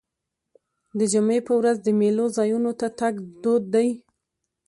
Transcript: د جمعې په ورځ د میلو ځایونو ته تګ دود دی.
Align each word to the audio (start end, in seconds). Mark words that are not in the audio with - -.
د 0.97 0.99
جمعې 1.13 1.39
په 1.47 1.53
ورځ 1.59 1.77
د 1.81 1.87
میلو 1.99 2.25
ځایونو 2.37 2.71
ته 2.79 2.87
تګ 2.99 3.13
دود 3.43 3.63
دی. 3.73 3.89